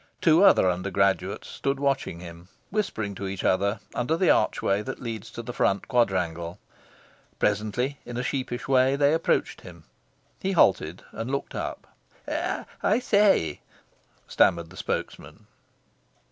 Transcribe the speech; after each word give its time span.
Two 0.19 0.43
other 0.43 0.67
undergraduates 0.67 1.47
stood 1.47 1.79
watching 1.79 2.21
him, 2.21 2.47
whispering 2.71 3.13
to 3.13 3.27
each 3.27 3.43
other, 3.43 3.79
under 3.93 4.17
the 4.17 4.31
archway 4.31 4.81
that 4.81 4.99
leads 4.99 5.29
to 5.29 5.43
the 5.43 5.53
Front 5.53 5.87
Quadrangle. 5.87 6.57
Presently, 7.37 7.99
in 8.03 8.17
a 8.17 8.23
sheepish 8.23 8.67
way, 8.67 8.95
they 8.95 9.13
approached 9.13 9.61
him. 9.61 9.83
He 10.39 10.53
halted 10.53 11.03
and 11.11 11.29
looked 11.29 11.53
up. 11.53 11.85
"I 12.27 12.97
say," 12.99 13.61
stammered 14.27 14.71
the 14.71 14.75
spokesman. 14.75 15.45